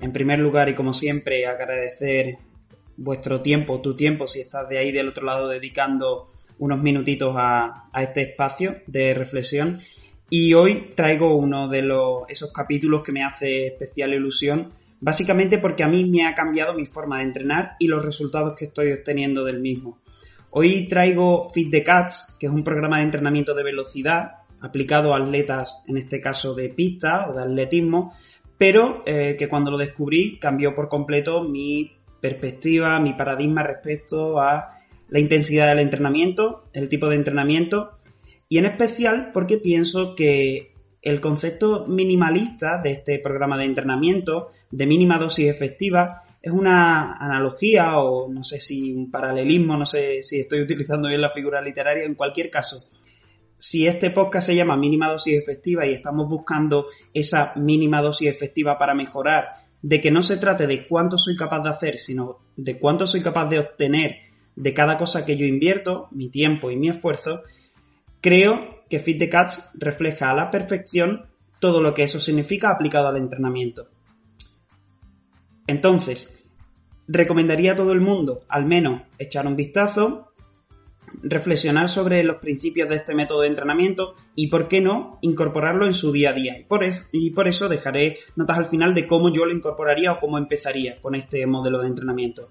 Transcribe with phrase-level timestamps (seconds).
[0.00, 2.36] En primer lugar y como siempre agradecer
[2.98, 6.28] vuestro tiempo, tu tiempo, si estás de ahí del otro lado dedicando
[6.58, 9.80] unos minutitos a, este espacio de reflexión.
[10.28, 15.84] Y hoy traigo uno de los, esos capítulos que me hace especial ilusión, básicamente porque
[15.84, 19.44] a mí me ha cambiado mi forma de entrenar y los resultados que estoy obteniendo
[19.44, 19.98] del mismo.
[20.50, 25.18] Hoy traigo Fit the Cats, que es un programa de entrenamiento de velocidad aplicado a
[25.18, 28.14] atletas, en este caso de pista o de atletismo,
[28.58, 34.78] pero eh, que cuando lo descubrí cambió por completo mi perspectiva, mi paradigma respecto a
[35.08, 37.98] la intensidad del entrenamiento, el tipo de entrenamiento
[38.48, 44.86] y en especial porque pienso que el concepto minimalista de este programa de entrenamiento, de
[44.86, 50.40] mínima dosis efectiva, es una analogía o no sé si un paralelismo, no sé si
[50.40, 52.88] estoy utilizando bien la figura literaria, en cualquier caso.
[53.58, 58.78] Si este podcast se llama mínima dosis efectiva y estamos buscando esa mínima dosis efectiva
[58.78, 62.78] para mejorar, de que no se trate de cuánto soy capaz de hacer, sino de
[62.78, 64.16] cuánto soy capaz de obtener
[64.56, 67.42] de cada cosa que yo invierto, mi tiempo y mi esfuerzo,
[68.20, 71.26] creo que Fit the Cats refleja a la perfección
[71.60, 73.88] todo lo que eso significa aplicado al entrenamiento.
[75.66, 76.32] Entonces,
[77.08, 80.32] recomendaría a todo el mundo al menos echar un vistazo,
[81.22, 85.94] reflexionar sobre los principios de este método de entrenamiento y, por qué no, incorporarlo en
[85.94, 86.58] su día a día.
[87.12, 91.00] Y por, eso dejaré notas al final de cómo yo lo incorporaría o cómo empezaría
[91.00, 92.48] con este modelo de entrenamiento.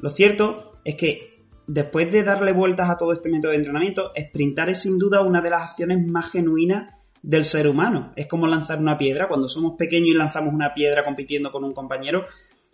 [0.00, 4.70] Lo cierto es que después de darle vueltas a todo este método de entrenamiento, sprintar
[4.70, 8.12] es sin duda una de las acciones más genuinas del ser humano.
[8.16, 9.28] Es como lanzar una piedra.
[9.28, 12.22] Cuando somos pequeños y lanzamos una piedra compitiendo con un compañero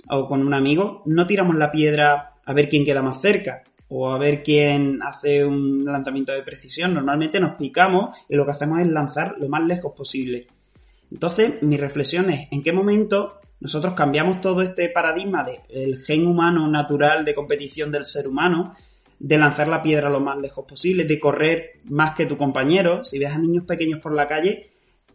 [0.08, 3.62] o con un amigo, no tiramos la piedra a ver quién queda más cerca
[3.96, 6.94] o a ver quién hace un lanzamiento de precisión.
[6.94, 10.48] Normalmente nos picamos y lo que hacemos es lanzar lo más lejos posible.
[11.12, 16.66] Entonces, mi reflexión es en qué momento nosotros cambiamos todo este paradigma del gen humano
[16.66, 18.74] natural de competición del ser humano,
[19.20, 23.04] de lanzar la piedra lo más lejos posible, de correr más que tu compañero.
[23.04, 24.70] Si ves a niños pequeños por la calle,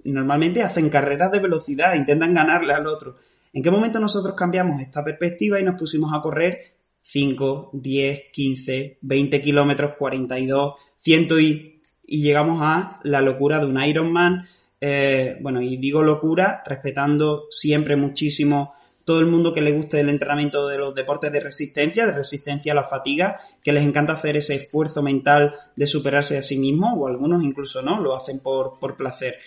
[0.05, 3.17] normalmente hacen carreras de velocidad, intentan ganarle al otro.
[3.51, 8.97] ¿En qué momento nosotros cambiamos esta perspectiva y nos pusimos a correr 5, 10, 15,
[9.01, 14.47] 20 kilómetros, 42, 100 y, y llegamos a la locura de un Ironman,
[14.81, 18.73] eh, bueno, y digo locura, respetando siempre muchísimo
[19.09, 22.73] todo el mundo que le guste el entrenamiento de los deportes de resistencia, de resistencia
[22.73, 26.93] a la fatiga, que les encanta hacer ese esfuerzo mental de superarse a sí mismo,
[26.93, 29.39] o algunos incluso no, lo hacen por, por placer.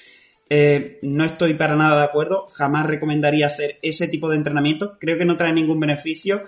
[0.51, 5.17] Eh, no estoy para nada de acuerdo, jamás recomendaría hacer ese tipo de entrenamiento, creo
[5.17, 6.43] que no trae ningún beneficio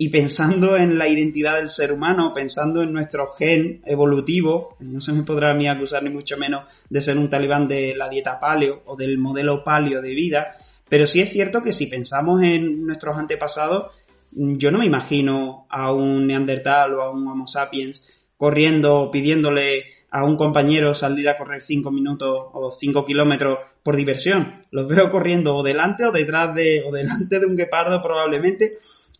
[0.00, 5.12] y pensando en la identidad del ser humano, pensando en nuestro gen evolutivo, no se
[5.12, 8.82] me podrá a acusar ni mucho menos de ser un talibán de la dieta paleo
[8.86, 10.56] o del modelo paleo de vida,
[10.88, 13.90] pero sí es cierto que si pensamos en nuestros antepasados,
[14.30, 18.00] yo no me imagino a un neandertal o a un homo sapiens
[18.36, 24.64] corriendo, pidiéndole a un compañero salir a correr 5 minutos o 5 kilómetros por diversión.
[24.70, 28.78] Los veo corriendo o delante o detrás de, o delante de un guepardo probablemente,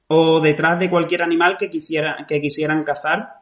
[0.08, 3.34] o detrás de cualquier animal que, quisiera, que quisieran cazar,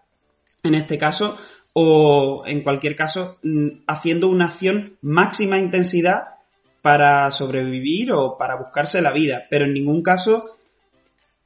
[0.62, 1.38] en este caso,
[1.72, 6.37] o en cualquier caso, mm, haciendo una acción máxima intensidad
[6.82, 10.56] para sobrevivir o para buscarse la vida, pero en ningún caso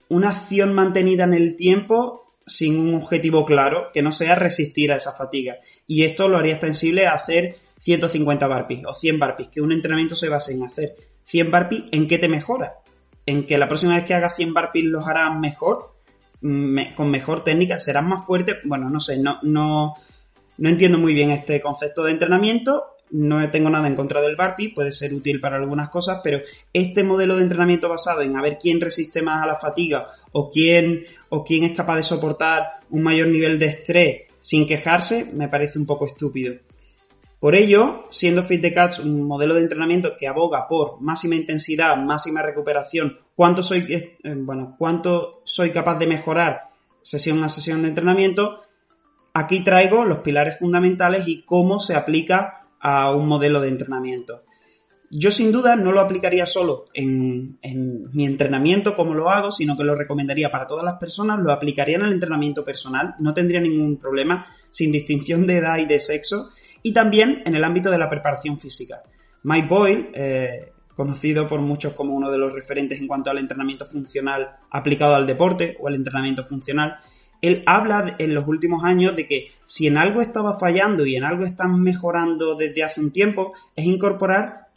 [0.08, 4.96] una acción mantenida en el tiempo sin un objetivo claro que no sea resistir a
[4.96, 5.56] esa fatiga.
[5.86, 10.16] Y esto lo haría extensible a hacer 150 barpees o 100 barpees, que un entrenamiento
[10.16, 12.74] se base en hacer 100 barpees, ¿en qué te mejora?
[13.30, 15.94] En que la próxima vez que hagas 100 barpees los harás mejor,
[16.40, 18.56] con mejor técnica, serás más fuerte.
[18.64, 19.94] Bueno, no sé, no, no,
[20.58, 22.96] no entiendo muy bien este concepto de entrenamiento.
[23.12, 26.40] No tengo nada en contra del barpee, puede ser útil para algunas cosas, pero
[26.72, 30.48] este modelo de entrenamiento basado en a ver quién resiste más a la fatiga o
[30.48, 35.48] quién, o quién es capaz de soportar un mayor nivel de estrés sin quejarse, me
[35.48, 36.54] parece un poco estúpido.
[37.40, 41.96] Por ello, siendo Fit the Cats un modelo de entrenamiento que aboga por máxima intensidad,
[41.96, 46.68] máxima recuperación, cuánto soy, eh, bueno, cuánto soy capaz de mejorar
[47.00, 48.60] sesión a sesión de entrenamiento,
[49.32, 54.42] aquí traigo los pilares fundamentales y cómo se aplica a un modelo de entrenamiento.
[55.10, 59.78] Yo sin duda no lo aplicaría solo en, en, mi entrenamiento como lo hago, sino
[59.78, 63.60] que lo recomendaría para todas las personas, lo aplicaría en el entrenamiento personal, no tendría
[63.60, 66.50] ningún problema, sin distinción de edad y de sexo,
[66.82, 69.02] y también en el ámbito de la preparación física.
[69.42, 73.86] Mike Boyle, eh, conocido por muchos como uno de los referentes en cuanto al entrenamiento
[73.86, 76.98] funcional aplicado al deporte o al entrenamiento funcional,
[77.40, 81.24] él habla en los últimos años de que si en algo estaba fallando y en
[81.24, 84.68] algo están mejorando desde hace un tiempo, es incorporar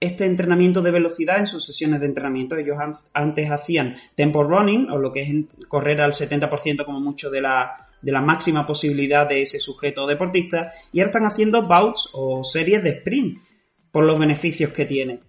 [0.00, 2.56] este entrenamiento de velocidad en sus sesiones de entrenamiento.
[2.56, 2.78] Ellos
[3.12, 5.34] antes hacían tempo running, o lo que es
[5.68, 10.72] correr al 70% como mucho de la, de la máxima posibilidad de ese sujeto deportista,
[10.92, 13.38] y ahora están haciendo bouts o series de sprint
[13.90, 15.20] por los beneficios que tiene.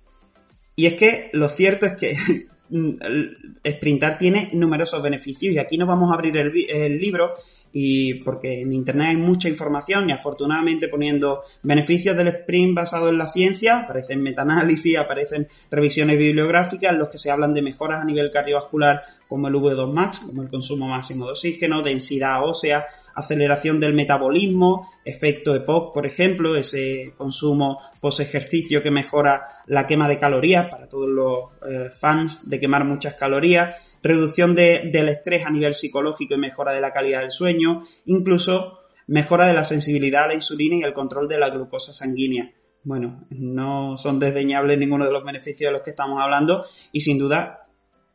[0.76, 2.16] Y es que lo cierto es que
[3.70, 7.36] sprintar tiene numerosos beneficios y aquí nos vamos a abrir el, el libro
[7.74, 13.18] y porque en internet hay mucha información y afortunadamente poniendo beneficios del sprint basado en
[13.18, 18.06] la ciencia, aparecen metaanálisis, aparecen revisiones bibliográficas en los que se hablan de mejoras a
[18.06, 19.02] nivel cardiovascular
[19.32, 22.86] como el V2 Max, como el consumo máximo de oxígeno, densidad ósea,
[23.16, 30.10] aceleración del metabolismo, efecto EPOC, por ejemplo, ese consumo post ejercicio que mejora la quema
[30.10, 35.50] de calorías para todos los eh, fans de quemar muchas calorías, reducción del estrés a
[35.50, 40.28] nivel psicológico y mejora de la calidad del sueño, incluso mejora de la sensibilidad a
[40.28, 42.52] la insulina y el control de la glucosa sanguínea.
[42.84, 47.18] Bueno, no son desdeñables ninguno de los beneficios de los que estamos hablando y sin
[47.18, 47.61] duda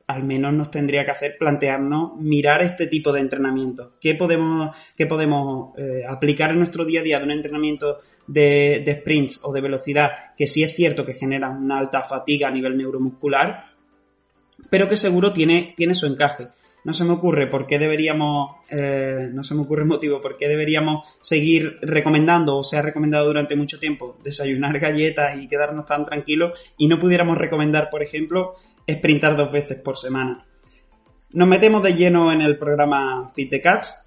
[0.07, 3.95] al menos nos tendría que hacer plantearnos mirar este tipo de entrenamiento.
[4.01, 8.83] ¿Qué podemos, qué podemos eh, aplicar en nuestro día a día de un entrenamiento de,
[8.85, 12.53] de, sprints o de velocidad que sí es cierto que genera una alta fatiga a
[12.53, 13.67] nivel neuromuscular,
[14.71, 16.49] pero que seguro tiene, tiene su encaje.
[16.87, 20.47] No se me ocurre por qué deberíamos, eh, no se me ocurre motivo por qué
[20.47, 26.07] deberíamos seguir recomendando o se ha recomendado durante mucho tiempo desayunar galletas y quedarnos tan
[26.07, 28.55] tranquilos y no pudiéramos recomendar, por ejemplo,
[28.89, 30.45] sprintar dos veces por semana.
[31.31, 34.07] Nos metemos de lleno en el programa Fit the Cats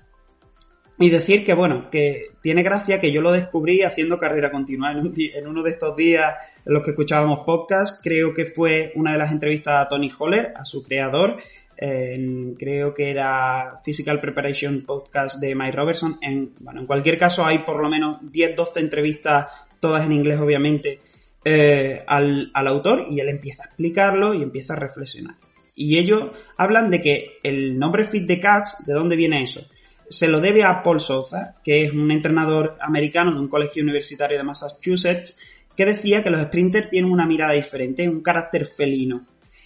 [0.97, 4.91] y decir que, bueno, que tiene gracia que yo lo descubrí haciendo carrera continua.
[4.91, 6.35] En, uno de estos días
[6.65, 10.53] en los que escuchábamos podcast, creo que fue una de las entrevistas a Tony Holler,
[10.55, 11.37] a su creador,
[11.77, 16.17] creo que era Physical Preparation Podcast de Mike Robertson.
[16.21, 19.47] En, bueno, en cualquier caso hay por lo menos 10-12 entrevistas,
[19.79, 20.99] todas en inglés obviamente,
[21.43, 25.35] eh, al, al autor y él empieza a explicarlo y empieza a reflexionar.
[25.75, 29.65] Y ellos hablan de que el nombre Fit the Cats, ¿de dónde viene eso?
[30.09, 34.37] se lo debe a Paul Souza, que es un entrenador americano de un colegio universitario
[34.37, 35.37] de Massachusetts,
[35.75, 39.25] que decía que los sprinters tienen una mirada diferente, un carácter felino.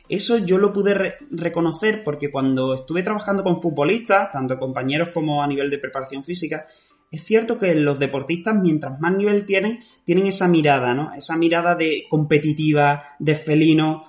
[0.09, 5.47] Eso yo lo pude reconocer porque cuando estuve trabajando con futbolistas, tanto compañeros como a
[5.47, 6.67] nivel de preparación física,
[7.13, 11.13] es cierto que los deportistas, mientras más nivel tienen, tienen esa mirada, ¿no?
[11.13, 14.05] Esa mirada de competitiva, de felino.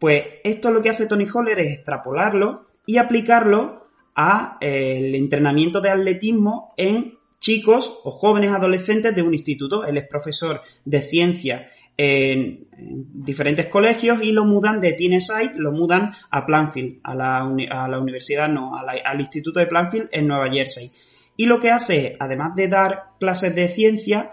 [0.00, 3.86] Pues esto lo que hace Tony Holler es extrapolarlo y aplicarlo
[4.16, 9.84] a eh, el entrenamiento de atletismo en chicos o jóvenes adolescentes de un instituto.
[9.84, 16.14] Él es profesor de ciencia en, diferentes colegios y lo mudan de Tyneside, lo mudan
[16.32, 20.90] a Planfield, a la, a la universidad, no, al instituto de Planfield en Nueva Jersey
[21.40, 24.32] y lo que hace, además de dar clases de ciencia,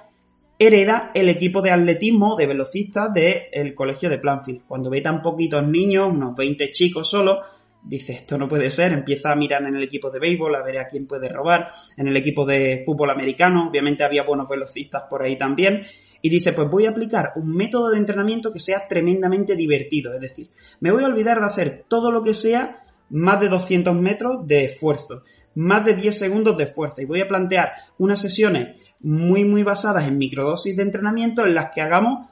[0.60, 4.64] hereda el equipo de atletismo de velocistas del colegio de Planfield.
[4.68, 7.44] Cuando ve tan poquitos niños, unos 20 chicos solo,
[7.82, 10.80] dice esto no puede ser, empieza a mirar en el equipo de béisbol a ver
[10.80, 15.24] a quién puede robar, en el equipo de fútbol americano, obviamente había buenos velocistas por
[15.24, 15.86] ahí también,
[16.22, 20.20] y dice pues voy a aplicar un método de entrenamiento que sea tremendamente divertido, es
[20.20, 20.50] decir,
[20.82, 24.66] me voy a olvidar de hacer todo lo que sea más de 200 metros de
[24.66, 25.24] esfuerzo
[25.58, 30.08] más de 10 segundos de fuerza y voy a plantear unas sesiones muy muy basadas
[30.08, 32.28] en microdosis de entrenamiento en las que hagamos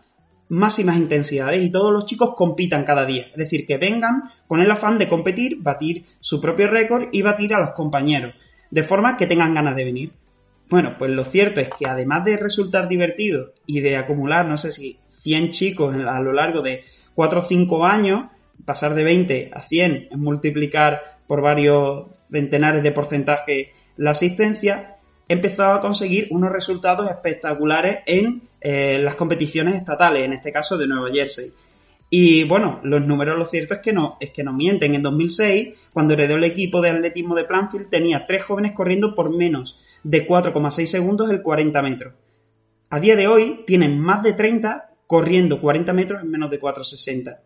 [0.49, 3.25] máximas intensidades y todos los chicos compitan cada día.
[3.31, 7.55] Es decir, que vengan con el afán de competir, batir su propio récord y batir
[7.55, 8.35] a los compañeros,
[8.69, 10.11] de forma que tengan ganas de venir.
[10.69, 14.71] Bueno, pues lo cierto es que además de resultar divertido y de acumular, no sé
[14.71, 16.83] si 100 chicos a lo largo de
[17.15, 18.29] 4 o 5 años,
[18.65, 25.65] pasar de 20 a 100 es multiplicar por varios centenares de porcentaje la asistencia, empezó
[25.65, 31.11] a conseguir unos resultados espectaculares en eh, las competiciones estatales, en este caso de Nueva
[31.11, 31.51] Jersey.
[32.09, 34.93] Y bueno, los números lo cierto es que no, es que no mienten.
[34.93, 39.35] En 2006, cuando heredó el equipo de atletismo de Planfield, tenía tres jóvenes corriendo por
[39.35, 42.13] menos de 4,6 segundos el 40 metros.
[42.89, 47.39] A día de hoy tienen más de 30 corriendo 40 metros en menos de 4,60.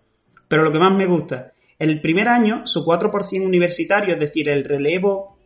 [0.48, 3.10] Pero lo que más me gusta el primer año, su 4
[3.42, 5.38] universitario, es decir, el relevo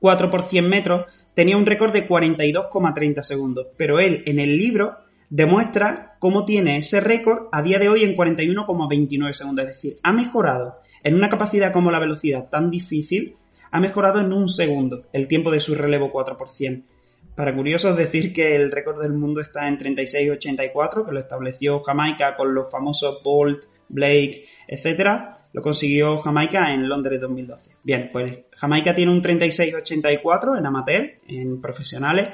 [0.00, 3.66] 4 por 100 metros, tenía un récord de 42,30 segundos.
[3.76, 4.98] Pero él, en el libro,
[5.30, 9.66] demuestra cómo tiene ese récord a día de hoy en 41,29 segundos.
[9.66, 13.36] Es decir, ha mejorado en una capacidad como la velocidad tan difícil,
[13.70, 16.86] ha mejorado en un segundo el tiempo de su relevo 4 por 100.
[17.34, 22.36] Para curiosos decir que el récord del mundo está en 36,84, que lo estableció Jamaica
[22.36, 27.70] con los famosos Bolt, Blake, etcétera lo consiguió Jamaica en Londres 2012.
[27.84, 32.28] Bien, pues Jamaica tiene un 36-84 en amateur, en profesionales,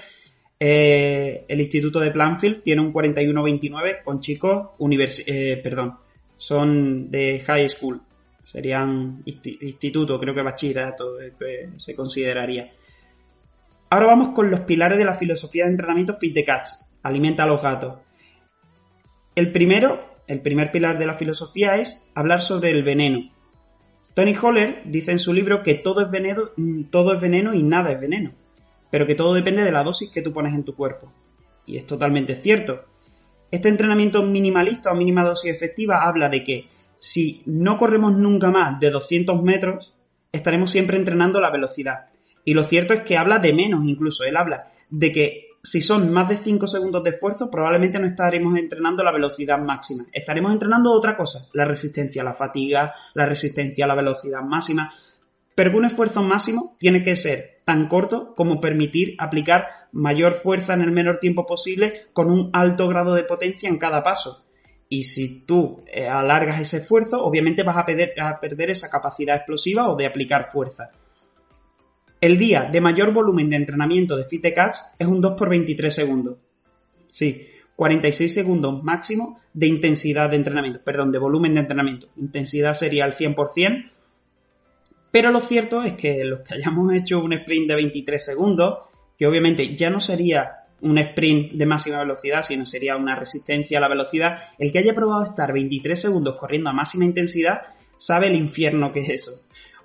[0.62, 4.72] Eh, el Instituto de Planfield tiene un 41-29 con chicos
[5.26, 5.96] eh, perdón,
[6.36, 8.02] son de high school,
[8.44, 11.16] serían instituto, creo que bachillerato
[11.78, 12.72] se consideraría.
[13.88, 17.46] Ahora vamos con los pilares de la filosofía de entrenamiento Fit the Cats, alimenta a
[17.46, 17.94] los gatos.
[19.34, 23.30] El primero, el primer pilar de la filosofía es hablar sobre el veneno.
[24.14, 26.50] Tony Holler dice en su libro que todo es veneno,
[26.90, 28.32] todo es veneno y nada es veneno
[28.90, 31.12] pero que todo depende de la dosis que tú pones en tu cuerpo.
[31.64, 32.84] Y es totalmente cierto.
[33.50, 36.68] Este entrenamiento minimalista o mínima dosis efectiva habla de que
[36.98, 39.94] si no corremos nunca más de 200 metros,
[40.32, 42.10] estaremos siempre entrenando la velocidad.
[42.44, 44.24] Y lo cierto es que habla de menos incluso.
[44.24, 48.56] Él habla de que si son más de 5 segundos de esfuerzo, probablemente no estaremos
[48.56, 50.06] entrenando la velocidad máxima.
[50.12, 54.94] Estaremos entrenando otra cosa, la resistencia a la fatiga, la resistencia a la velocidad máxima.
[55.54, 60.80] Pero un esfuerzo máximo tiene que ser tan corto como permitir aplicar mayor fuerza en
[60.80, 64.46] el menor tiempo posible con un alto grado de potencia en cada paso.
[64.88, 69.36] Y si tú eh, alargas ese esfuerzo, obviamente vas a perder, a perder esa capacidad
[69.36, 70.90] explosiva o de aplicar fuerza.
[72.20, 75.94] El día de mayor volumen de entrenamiento de Fit Cats es un 2 por 23
[75.94, 76.36] segundos.
[77.10, 77.46] Sí,
[77.76, 82.08] 46 segundos máximo de intensidad de entrenamiento, perdón, de volumen de entrenamiento.
[82.16, 83.90] Intensidad sería el 100%,
[85.10, 88.80] pero lo cierto es que los que hayamos hecho un sprint de 23 segundos,
[89.18, 93.80] que obviamente ya no sería un sprint de máxima velocidad, sino sería una resistencia a
[93.80, 97.62] la velocidad, el que haya probado estar 23 segundos corriendo a máxima intensidad
[97.96, 99.32] sabe el infierno que es eso.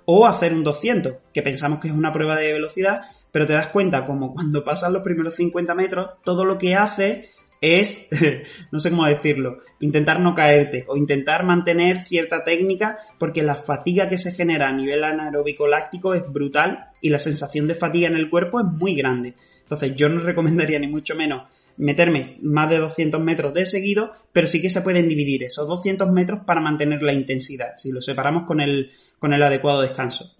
[0.06, 3.68] O hacer un 200, que pensamos que es una prueba de velocidad, pero te das
[3.68, 7.28] cuenta como cuando pasan los primeros 50 metros, todo lo que hace
[7.60, 8.08] es,
[8.72, 14.08] no sé cómo decirlo, intentar no caerte o intentar mantener cierta técnica porque la fatiga
[14.08, 18.16] que se genera a nivel anaeróbico láctico es brutal y la sensación de fatiga en
[18.16, 19.34] el cuerpo es muy grande.
[19.62, 21.42] Entonces yo no recomendaría ni mucho menos
[21.76, 26.10] meterme más de 200 metros de seguido, pero sí que se pueden dividir esos 200
[26.10, 30.36] metros para mantener la intensidad, si lo separamos con el, con el adecuado descanso.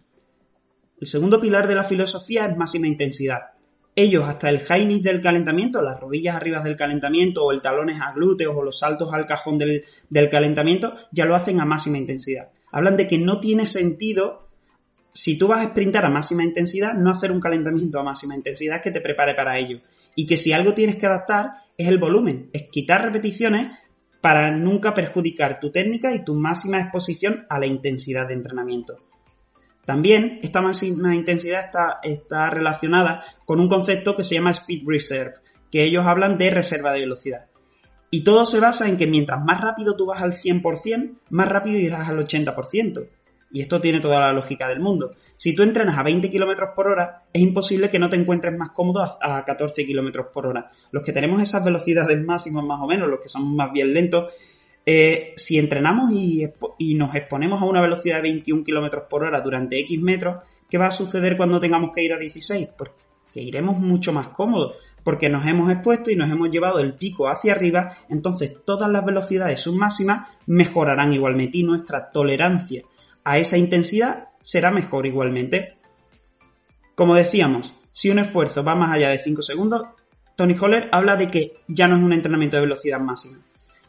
[1.00, 3.56] El segundo pilar de la filosofía es máxima intensidad
[3.98, 8.12] ellos hasta el high del calentamiento, las rodillas arriba del calentamiento o el talones a
[8.12, 9.84] glúteos o los saltos al cajón del,
[10.30, 12.50] calentamiento, ya lo hacen a máxima intensidad.
[12.70, 14.50] Hablan de que no tiene sentido,
[15.14, 18.82] si tú vas a sprintar a máxima intensidad, no hacer un calentamiento a máxima intensidad
[18.82, 19.80] que te prepare para ello.
[20.16, 23.78] Y que si algo tienes que adaptar es el volumen, es quitar repeticiones
[24.20, 28.96] para nunca perjudicar tu técnica y tu máxima exposición a la intensidad de entrenamiento.
[29.84, 35.34] También esta máxima intensidad está, está relacionada con un concepto que se llama Speed Reserve,
[35.70, 37.46] que ellos hablan de reserva de velocidad.
[38.10, 41.78] Y todo se basa en que mientras más rápido tú vas al 100%, más rápido
[41.78, 43.08] irás al 80%.
[43.52, 45.12] Y esto tiene toda la lógica del mundo.
[45.36, 48.70] Si tú entrenas a 20 km por hora, es imposible que no te encuentres más
[48.70, 50.70] cómodo a 14 km por hora.
[50.90, 54.32] Los que tenemos esas velocidades máximas más o menos, los que son más bien lentos,
[54.88, 56.48] eh, si entrenamos y,
[56.94, 60.86] nos exponemos a una velocidad de 21 km por hora durante X metros, ¿qué va
[60.86, 62.68] a suceder cuando tengamos que ir a 16?
[62.78, 62.90] Pues
[63.34, 67.28] que iremos mucho más cómodos, porque nos hemos expuesto y nos hemos llevado el pico
[67.28, 72.82] hacia arriba, entonces todas las velocidades submáximas mejorarán igualmente y nuestra tolerancia
[73.24, 75.74] a esa intensidad será mejor igualmente.
[76.94, 79.82] Como decíamos, si un esfuerzo va más allá de 5 segundos,
[80.36, 83.40] Tony Holler habla de que ya no es un entrenamiento de velocidad máxima,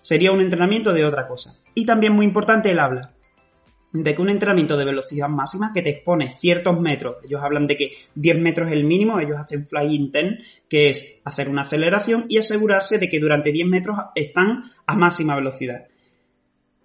[0.02, 1.56] sería un entrenamiento de otra cosa.
[1.76, 3.14] Y también muy importante, él habla
[3.94, 7.78] de que un entrenamiento de velocidad máxima que te expone ciertos metros, ellos hablan de
[7.78, 12.26] que 10 metros es el mínimo, ellos hacen flying 10, que es hacer una aceleración
[12.30, 15.86] y asegurarse de que durante 10 metros están a máxima velocidad.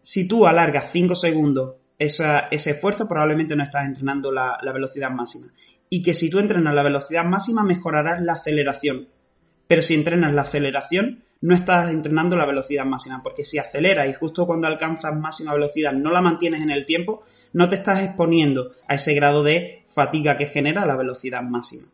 [0.03, 5.49] Si tú alargas 5 segundos ese esfuerzo, probablemente no estás entrenando la, velocidad máxima.
[5.89, 9.09] Y que si tú entrenas la velocidad máxima, mejorarás la aceleración.
[9.69, 14.15] Pero si entrenas la aceleración, no estás entrenando la velocidad máxima, porque si aceleras y
[14.15, 18.73] justo cuando alcanzas máxima velocidad no la mantienes en el tiempo, no te estás exponiendo
[18.89, 21.89] a ese grado de fatiga que genera la velocidad máxima.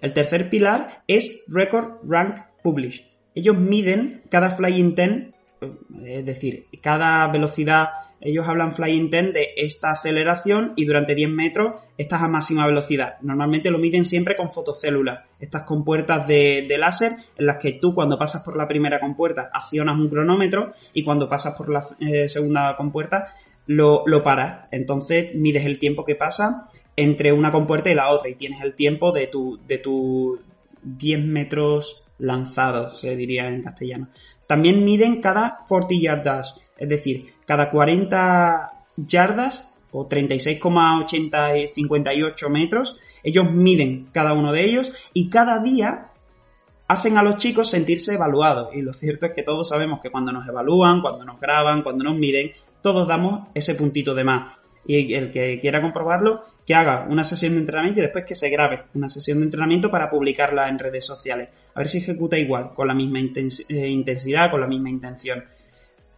[0.00, 3.06] El tercer pilar es Record Rank Publish.
[3.34, 5.10] Ellos miden cada flying 10,
[6.04, 7.90] es decir, cada velocidad
[8.20, 13.14] ellos hablan flying 10 de esta aceleración y durante 10 metros estás a máxima velocidad.
[13.22, 17.94] Normalmente lo miden siempre con fotocélulas, estas compuertas de, de láser en las que tú
[17.94, 22.28] cuando pasas por la primera compuerta accionas un cronómetro y cuando pasas por la eh,
[22.28, 23.34] segunda compuerta
[23.66, 24.68] lo, lo paras.
[24.70, 28.74] Entonces mides el tiempo que pasa entre una compuerta y la otra y tienes el
[28.74, 30.40] tiempo de tu, de tu
[30.82, 34.08] 10 metros lanzados, se diría en castellano.
[34.46, 36.50] También miden cada 40 yard dash,
[36.80, 45.30] es decir, cada 40 yardas o 36,858 metros, ellos miden cada uno de ellos y
[45.30, 46.08] cada día
[46.88, 48.74] hacen a los chicos sentirse evaluados.
[48.74, 52.02] Y lo cierto es que todos sabemos que cuando nos evalúan, cuando nos graban, cuando
[52.02, 52.50] nos miden,
[52.82, 54.56] todos damos ese puntito de más.
[54.86, 58.48] Y el que quiera comprobarlo, que haga una sesión de entrenamiento y después que se
[58.48, 61.50] grabe una sesión de entrenamiento para publicarla en redes sociales.
[61.74, 65.44] A ver si ejecuta igual, con la misma eh, intensidad, con la misma intención.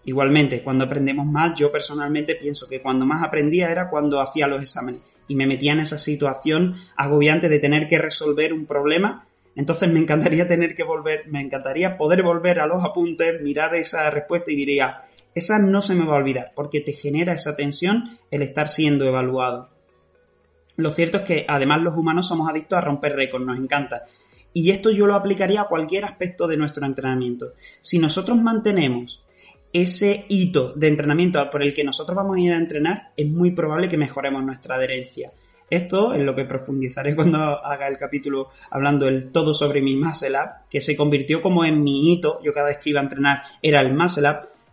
[0.05, 4.63] Igualmente, cuando aprendemos más, yo personalmente pienso que cuando más aprendía era cuando hacía los
[4.63, 9.93] exámenes y me metía en esa situación agobiante de tener que resolver un problema entonces
[9.93, 14.51] me encantaría tener que volver, me encantaría poder volver a los apuntes, mirar esa respuesta
[14.51, 15.03] y diría,
[15.35, 19.05] esa no se me va a olvidar, porque te genera esa tensión el estar siendo
[19.05, 19.69] evaluado.
[20.77, 24.03] Lo cierto es que además los humanos somos adictos a romper récords, nos encanta.
[24.55, 27.49] Y esto yo lo aplicaría a cualquier aspecto de nuestro entrenamiento.
[27.81, 29.23] Si nosotros mantenemos
[29.73, 33.53] ese hito de entrenamiento por el que nosotros vamos a ir a entrenar, es muy
[33.53, 35.33] probable que mejoremos nuestra adherencia.
[35.71, 40.39] Esto es lo que profundizaré cuando haga el capítulo hablando del todo sobre mi muscle
[40.69, 42.41] que se convirtió como en mi hito.
[42.45, 44.29] Yo cada vez que iba a entrenar era el muscle.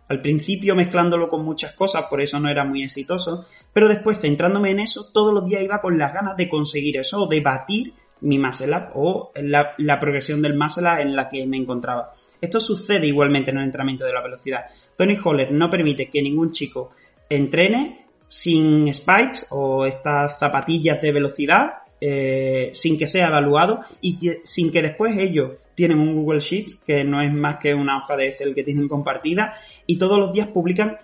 [0.08, 3.46] Al principio mezclándolo con muchas cosas, por eso no era muy exitoso.
[3.72, 7.26] Pero después centrándome en eso, todos los días iba con las ganas de conseguir eso,
[7.26, 12.12] de batir mi muscle o la, progresión del muscle en la que me encontraba.
[12.40, 14.66] Esto sucede igualmente en el entrenamiento de la velocidad.
[15.00, 16.90] Tony Holler no permite que ningún chico
[17.26, 24.70] entrene sin spikes o estas zapatillas de velocidad, eh, sin que sea evaluado y sin
[24.70, 28.28] que después ellos tienen un Google Sheet que no es más que una hoja de
[28.28, 29.54] Excel que tienen compartida
[29.86, 30.98] y todos los días publican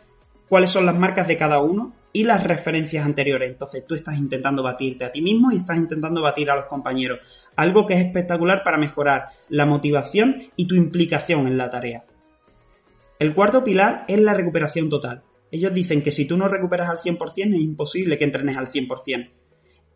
[0.46, 3.50] cuáles son las marcas de cada uno y las referencias anteriores.
[3.50, 7.20] Entonces tú estás intentando batirte a ti mismo y estás intentando batir a los compañeros.
[7.56, 12.04] Algo que es espectacular para mejorar la motivación y tu implicación en la tarea.
[13.18, 15.22] El cuarto pilar es la recuperación total.
[15.50, 19.30] Ellos dicen que si tú no recuperas al 100% es imposible que entrenes al 100%.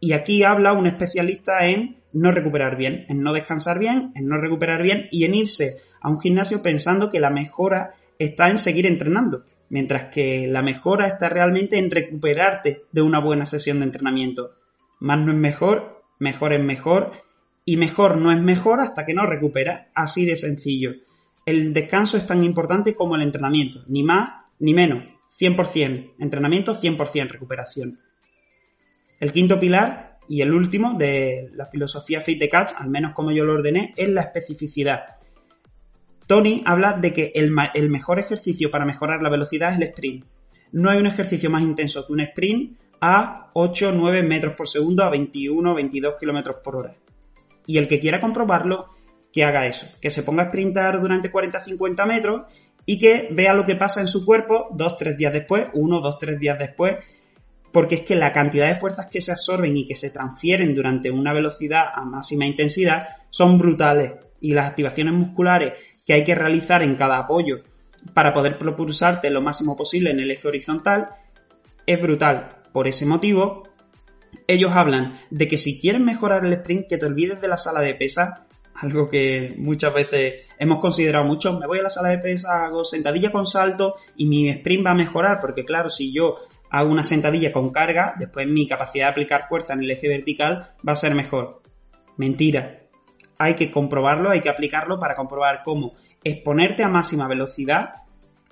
[0.01, 4.39] Y aquí habla un especialista en no recuperar bien, en no descansar bien, en no
[4.39, 8.87] recuperar bien y en irse a un gimnasio pensando que la mejora está en seguir
[8.87, 14.53] entrenando, mientras que la mejora está realmente en recuperarte de una buena sesión de entrenamiento.
[14.99, 17.13] Más no es mejor, mejor es mejor
[17.67, 20.93] y mejor no es mejor hasta que no recupera, así de sencillo.
[21.45, 25.05] El descanso es tan importante como el entrenamiento, ni más ni menos.
[25.39, 27.99] 100%, entrenamiento 100%, recuperación.
[29.19, 33.33] El quinto pilar y el último de la filosofía Fit de Catch, al menos como
[33.33, 35.17] yo lo ordené, es la especificidad.
[36.27, 40.25] Tony habla de que el, el mejor ejercicio para mejorar la velocidad es el sprint.
[40.73, 45.03] No hay un ejercicio más intenso que un sprint a 8, 9 metros por segundo
[45.03, 46.95] a 21, 22 kilómetros por hora.
[47.67, 48.91] Y el que quiera comprobarlo,
[49.33, 52.43] que haga eso, que se ponga a sprintar durante 40-50 metros
[52.87, 56.19] y que vea lo que pasa en su cuerpo dos, tres días después, uno, dos,
[56.19, 56.97] tres días después,
[57.73, 61.11] porque es que la cantidad de fuerzas que se absorben y que se transfieren durante
[61.11, 66.83] una velocidad a máxima intensidad son brutales y las activaciones musculares que hay que realizar
[66.83, 67.59] en cada apoyo
[68.15, 71.11] para poder propulsarte lo máximo posible en el eje horizontal
[71.87, 72.57] es brutal.
[72.73, 73.69] Por ese motivo,
[74.47, 77.81] ellos hablan de que si quieres mejorar el sprint, que te olvides de la sala
[77.81, 78.41] de pesas
[78.81, 81.59] algo que muchas veces hemos considerado mucho.
[81.59, 84.93] Me voy a la sala de pesas, hago sentadilla con salto y mi sprint va
[84.93, 86.39] a mejorar, porque claro, si yo
[86.71, 90.71] hago una sentadilla con carga, después mi capacidad de aplicar fuerza en el eje vertical
[90.87, 91.63] va a ser mejor.
[92.17, 92.81] Mentira.
[93.39, 97.95] Hay que comprobarlo, hay que aplicarlo para comprobar cómo exponerte a máxima velocidad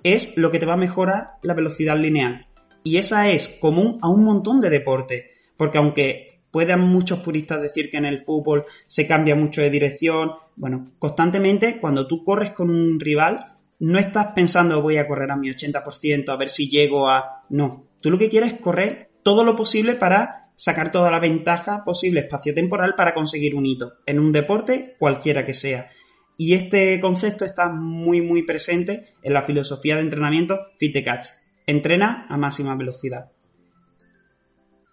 [0.03, 2.47] es lo que te va a mejorar la velocidad lineal.
[2.83, 5.25] Y esa es común a un montón de deportes.
[5.57, 10.31] Porque aunque Pueden muchos puristas decir que en el fútbol se cambia mucho de dirección.
[10.55, 15.35] Bueno, constantemente cuando tú corres con un rival, no estás pensando voy a correr a
[15.35, 17.43] mi 80%, a ver si llego a...
[17.49, 21.83] No, tú lo que quieres es correr todo lo posible para sacar toda la ventaja
[21.85, 25.89] posible espacio-temporal para conseguir un hito en un deporte cualquiera que sea.
[26.37, 31.27] Y este concepto está muy muy presente en la filosofía de entrenamiento Fit Catch.
[31.65, 33.31] Entrena a máxima velocidad.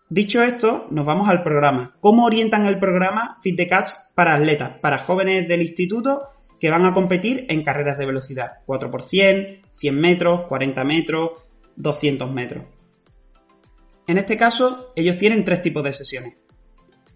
[0.09, 1.97] Dicho esto, nos vamos al programa.
[1.99, 6.29] ¿Cómo orientan el programa Fit the Catch para atletas, para jóvenes del instituto
[6.61, 8.53] que van a competir en carreras de velocidad?
[8.67, 11.31] 4 x 100, 100 metros, 40 metros,
[11.75, 12.65] 200 metros.
[14.07, 16.35] En este caso, ellos tienen tres tipos de sesiones.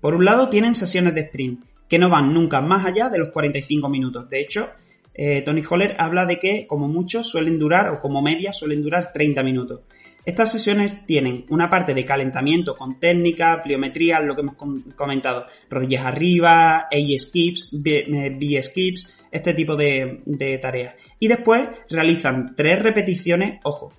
[0.01, 3.31] Por un lado, tienen sesiones de sprint, que no van nunca más allá de los
[3.31, 4.29] 45 minutos.
[4.29, 4.69] De hecho,
[5.15, 9.13] eh, Tony Holler habla de que, como mucho, suelen durar, o como media, suelen durar
[9.13, 9.83] 30 minutos.
[10.25, 14.57] Estas sesiones tienen una parte de calentamiento con técnica, pliometría, lo que hemos
[14.95, 20.95] comentado, rodillas arriba, A skips, B, skips, este tipo de, tareas.
[21.19, 23.93] Y después realizan tres repeticiones, ojo,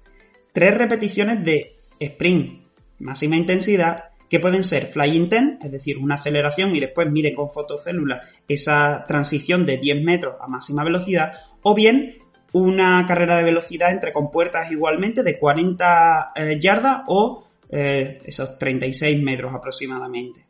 [0.51, 2.61] tres repeticiones de sprint,
[2.99, 7.51] máxima intensidad, que pueden ser fly intent, es decir, una aceleración y después mide con
[7.51, 12.20] fotocélulas esa transición de 10 metros a máxima velocidad, o bien
[12.53, 19.21] una carrera de velocidad entre compuertas igualmente de 40 eh, yardas o eh, esos 36
[19.21, 20.43] metros aproximadamente.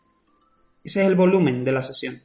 [0.84, 2.22] Ese es el volumen de la sesión.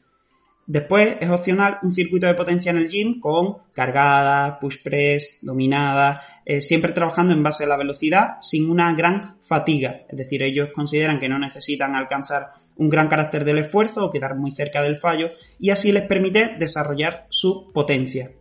[0.67, 6.23] Después es opcional un circuito de potencia en el gym con cargada, push press, dominada,
[6.45, 10.03] eh, siempre trabajando en base a la velocidad sin una gran fatiga.
[10.09, 14.35] Es decir, ellos consideran que no necesitan alcanzar un gran carácter del esfuerzo o quedar
[14.35, 18.33] muy cerca del fallo y así les permite desarrollar su potencia.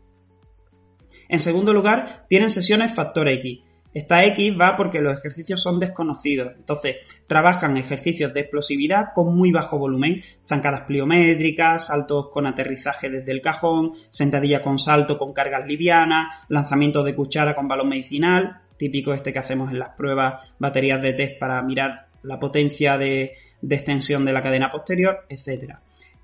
[1.29, 3.59] En segundo lugar, tienen sesiones factor X.
[3.95, 6.51] Esta X va porque los ejercicios son desconocidos.
[6.57, 13.31] Entonces, trabajan ejercicios de explosividad con muy bajo volumen, zancadas pliométricas, saltos con aterrizaje desde
[13.31, 19.13] el cajón, sentadilla con salto con cargas livianas, lanzamiento de cuchara con balón medicinal, típico
[19.13, 23.75] este que hacemos en las pruebas, baterías de test para mirar la potencia de, de
[23.75, 25.75] extensión de la cadena posterior, etc.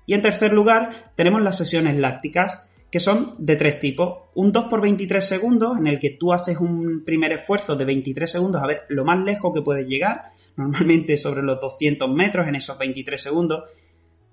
[0.04, 4.28] Y en tercer lugar, tenemos las sesiones lácticas, que son de tres tipos.
[4.34, 8.30] Un 2 por 23 segundos, en el que tú haces un primer esfuerzo de 23
[8.30, 12.56] segundos a ver lo más lejos que puedes llegar, normalmente sobre los 200 metros en
[12.56, 13.64] esos 23 segundos.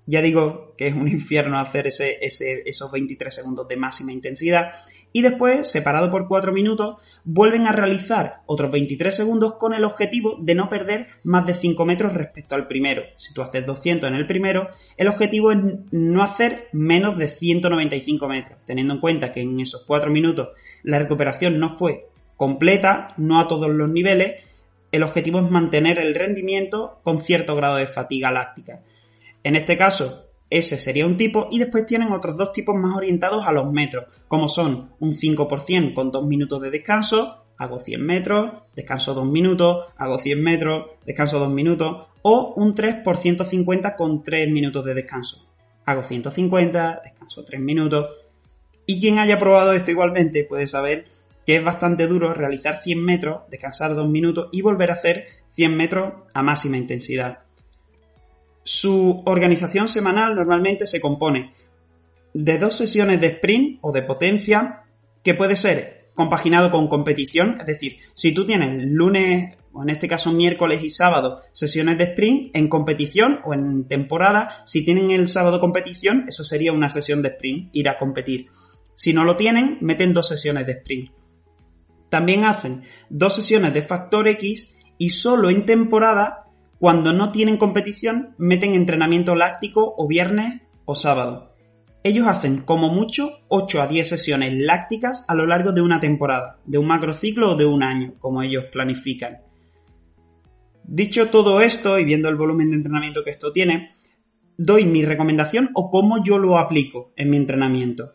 [0.04, 4.72] Ya digo que es un infierno hacer ese, esos 23 segundos de máxima intensidad
[5.12, 10.36] y después, separado por 4 minutos, vuelven a realizar otros 23 segundos con el objetivo
[10.40, 13.02] de no perder más de 5 metros respecto al primero.
[13.16, 15.58] Si tú haces 200 en el primero, el objetivo es
[15.90, 20.50] no hacer menos de 195 metros, teniendo en cuenta que en esos 4 minutos
[20.82, 24.36] la recuperación no fue completa, no a todos los niveles,
[24.92, 28.80] el objetivo es mantener el rendimiento con cierto grado de fatiga láctica.
[29.42, 33.46] En este caso, ese sería un tipo y después tienen otros dos tipos más orientados
[33.46, 38.52] a los metros, como son un 5% con 2 minutos de descanso, hago 100 metros,
[38.74, 44.24] descanso 2 minutos, hago 100 metros, descanso 2 minutos, o un 3 por 150 con
[44.24, 45.46] 3 minutos de descanso.
[45.84, 48.08] Hago 150, descanso 3 minutos.
[48.86, 51.06] Y quien haya probado esto igualmente puede saber
[51.46, 55.76] que es bastante duro realizar 100 metros, descansar 2 minutos y volver a hacer 100
[55.76, 57.40] metros a máxima intensidad.
[58.64, 61.54] Su organización semanal normalmente se compone
[62.34, 64.84] de dos sesiones de sprint o de potencia
[65.22, 70.08] que puede ser compaginado con competición, es decir, si tú tienes lunes o en este
[70.08, 75.28] caso miércoles y sábado sesiones de sprint en competición o en temporada, si tienen el
[75.28, 78.48] sábado competición, eso sería una sesión de sprint, ir a competir.
[78.96, 81.10] Si no lo tienen, meten dos sesiones de sprint.
[82.10, 86.49] También hacen dos sesiones de factor X y solo en temporada
[86.80, 91.54] cuando no tienen competición, meten entrenamiento láctico o viernes o sábado.
[92.02, 96.56] Ellos hacen como mucho 8 a 10 sesiones lácticas a lo largo de una temporada,
[96.64, 99.42] de un macrociclo o de un año, como ellos planifican.
[100.82, 103.90] Dicho todo esto y viendo el volumen de entrenamiento que esto tiene,
[104.56, 108.14] doy mi recomendación o cómo yo lo aplico en mi entrenamiento.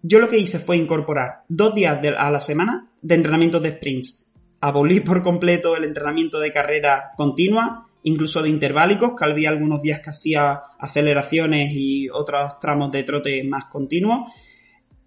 [0.00, 4.23] Yo lo que hice fue incorporar dos días a la semana de entrenamiento de sprints
[4.64, 10.00] abolir por completo el entrenamiento de carrera continua, incluso de interválicos, que había algunos días
[10.00, 14.32] que hacía aceleraciones y otros tramos de trote más continuos.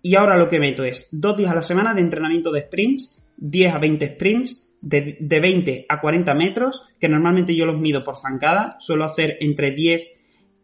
[0.04, 3.18] Y ahora lo que meto es dos días a la semana de entrenamiento de sprints,
[3.38, 8.04] 10 a 20 sprints, de, de 20 a 40 metros, que normalmente yo los mido
[8.04, 10.04] por zancada, suelo hacer entre 10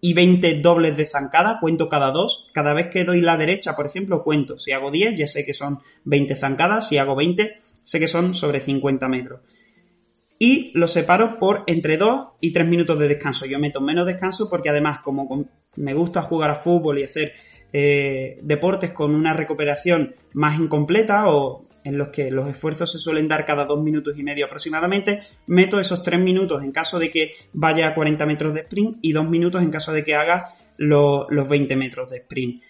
[0.01, 2.49] y 20 dobles de zancada, cuento cada dos.
[2.53, 4.60] Cada vez que doy la derecha, por ejemplo, cuento.
[4.60, 6.89] Si hago 10, ya sé que son 20 zancadas.
[6.89, 9.41] Si hago 20, sé que son sobre 50 metros.
[10.39, 13.46] Y lo separo por entre 2 y 3 minutos de descanso.
[13.46, 17.34] Yo meto menos descanso porque además como me gusta jugar a fútbol y hacer
[17.72, 23.28] eh, deportes con una recuperación más incompleta o en los que los esfuerzos se suelen
[23.28, 27.34] dar cada 2 minutos y medio aproximadamente, meto esos 3 minutos en caso de que
[27.54, 31.48] vaya a 40 metros de sprint y 2 minutos en caso de que haga los
[31.48, 32.63] 20 metros de sprint.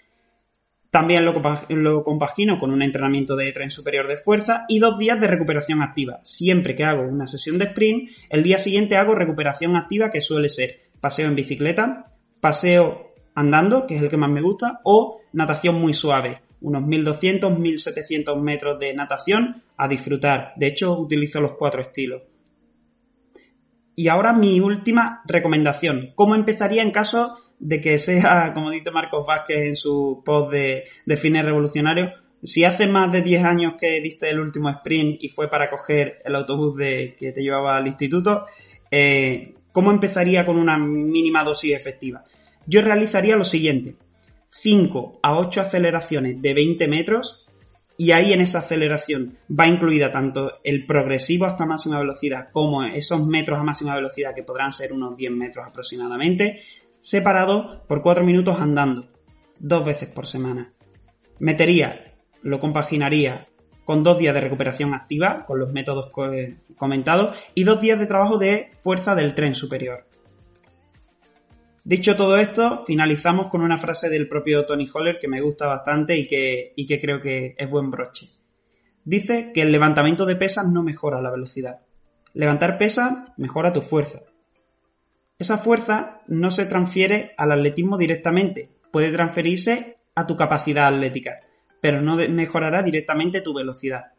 [0.93, 5.25] También lo, compagino con un entrenamiento de tren superior de fuerza y dos días de
[5.25, 6.19] recuperación activa.
[6.21, 10.49] Siempre que hago una sesión de sprint, el día siguiente hago recuperación activa que suele
[10.49, 15.82] ser paseo en bicicleta, paseo andando, que es el que más me gusta, o natación
[15.82, 20.53] muy suave, unos 1200, 1700 metros de natación a disfrutar.
[20.58, 22.21] De hecho, utilizo los cuatro estilos.
[23.95, 26.12] Y ahora mi última recomendación.
[26.13, 30.84] ¿Cómo empezaría en caso de que sea, como dice Marcos Vázquez en su post de,
[31.06, 32.12] de fines revolucionarios,
[32.43, 36.21] si hace más de 10 años que diste el último sprint y fue para coger
[36.26, 38.47] el autobús de, que te llevaba al instituto,
[38.91, 42.26] eh, ¿cómo empezaría con una mínima dosis efectiva?
[42.67, 43.95] Yo realizaría lo siguiente.
[44.49, 47.47] 5 a 8 aceleraciones de 20 metros
[47.97, 53.26] y ahí en esa aceleración va incluida tanto el progresivo hasta máxima velocidad como esos
[53.26, 56.62] metros a máxima velocidad que podrán ser unos 10 metros aproximadamente,
[57.04, 59.06] separados por 4 minutos andando,
[59.60, 60.72] dos veces por semana.
[61.38, 63.50] Metería, lo compaginaría
[63.84, 66.12] con dos días de recuperación activa, con los métodos
[66.78, 70.06] comentados, y dos días de trabajo de fuerza del tren superior.
[71.84, 76.18] Dicho todo esto, finalizamos con una frase del propio Tony Holler que me gusta bastante
[76.18, 78.30] y que, y que creo que es buen broche.
[79.04, 81.82] Dice que el levantamiento de pesas no mejora la velocidad.
[82.34, 84.22] Levantar pesas mejora tu fuerza.
[85.43, 91.41] Esa fuerza no se transfiere al atletismo directamente, puede transferirse a tu capacidad atlética,
[91.82, 94.13] pero no mejorará directamente tu velocidad.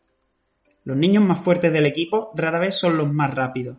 [0.84, 3.78] Los niños más fuertes del equipo rara vez son los más rápidos.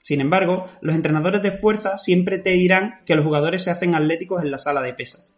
[0.00, 4.42] Sin embargo, los entrenadores de fuerza siempre te dirán que los jugadores se hacen atléticos
[4.42, 5.32] en la sala de pesas.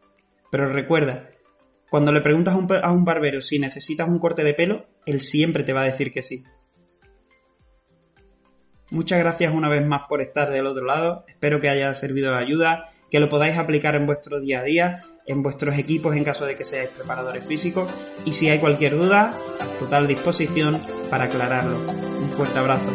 [0.50, 1.28] Pero recuerda,
[1.90, 5.74] cuando le preguntas a un, barbero si necesitas un corte de pelo, él siempre te
[5.74, 6.44] va a decir que sí.
[8.94, 11.24] Muchas gracias una vez más por estar del otro lado.
[11.26, 15.02] Espero que haya servido de ayuda, que lo podáis aplicar en vuestro día a día,
[15.26, 17.92] en vuestros equipos en caso de que seáis preparadores físicos.
[18.24, 20.80] Y si hay cualquier duda, a total disposición
[21.10, 21.76] para aclararlo.
[22.20, 22.88] Un fuerte abrazo.